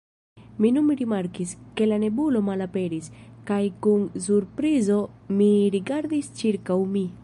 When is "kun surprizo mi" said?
3.87-5.55